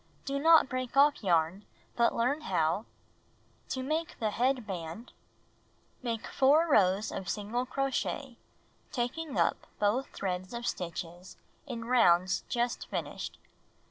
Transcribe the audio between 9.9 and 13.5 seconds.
threads of stitches in rounds just finished.